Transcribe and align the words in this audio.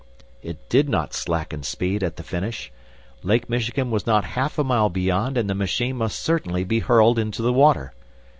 It 0.41 0.67
did 0.67 0.89
not 0.89 1.13
slacken 1.13 1.61
speed 1.61 2.01
at 2.01 2.15
the 2.15 2.23
finish. 2.23 2.71
Lake 3.21 3.47
Michigan 3.51 3.91
was 3.91 4.07
not 4.07 4.25
half 4.33 4.57
a 4.57 4.63
mile 4.63 4.89
beyond, 4.89 5.37
and 5.37 5.47
the 5.47 5.53
machine 5.53 5.97
must 5.97 6.17
certainly 6.23 6.63
be 6.63 6.79
hurled 6.79 7.19
into 7.19 7.43
the 7.43 7.53
water! 7.53 7.93